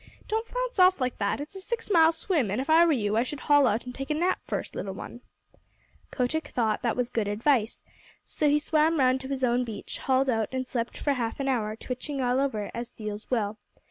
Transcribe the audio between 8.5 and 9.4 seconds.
swam round to